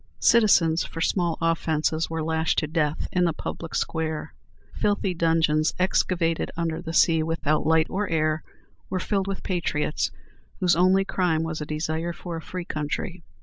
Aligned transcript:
Citizens 0.21 0.83
for 0.83 0.99
small 0.99 1.37
offences 1.41 2.09
were 2.09 2.23
lashed 2.23 2.57
to 2.57 2.65
death 2.65 3.07
in 3.11 3.23
the 3.23 3.33
public 3.33 3.75
square. 3.75 4.33
Filthy 4.73 5.13
dungeons, 5.13 5.75
excavated 5.77 6.49
under 6.57 6.81
the 6.81 6.91
sea, 6.91 7.21
without 7.21 7.67
light 7.67 7.85
or 7.87 8.09
air, 8.09 8.41
were 8.89 8.99
filled 8.99 9.27
with 9.27 9.43
patriots, 9.43 10.09
whose 10.59 10.75
only 10.75 11.05
crime 11.05 11.43
was 11.43 11.61
a 11.61 11.67
desire 11.67 12.13
for 12.13 12.35
a 12.35 12.41
free 12.41 12.65
country. 12.65 13.21